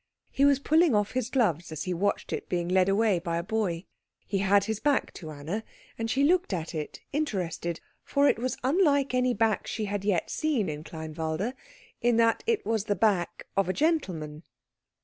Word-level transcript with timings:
He 0.31 0.45
was 0.45 0.57
pulling 0.57 0.95
off 0.95 1.11
his 1.11 1.29
gloves 1.29 1.71
as 1.71 1.83
he 1.83 1.93
watched 1.93 2.33
it 2.33 2.49
being 2.49 2.67
led 2.67 2.89
away 2.89 3.19
by 3.19 3.37
a 3.37 3.43
boy. 3.43 3.85
He 4.25 4.39
had 4.39 4.63
his 4.63 4.79
back 4.79 5.13
to 5.13 5.29
Anna, 5.29 5.63
and 5.95 6.09
she 6.09 6.23
looked 6.23 6.53
at 6.53 6.73
it 6.73 7.01
interested, 7.13 7.79
for 8.03 8.27
it 8.27 8.39
was 8.39 8.57
unlike 8.63 9.13
any 9.13 9.35
back 9.35 9.67
she 9.67 9.85
had 9.85 10.03
yet 10.03 10.31
seen 10.31 10.69
in 10.69 10.83
Kleinwalde, 10.83 11.53
in 12.01 12.17
that 12.17 12.43
it 12.47 12.65
was 12.65 12.85
the 12.85 12.95
back 12.95 13.45
of 13.55 13.69
a 13.69 13.73
gentleman. 13.73 14.41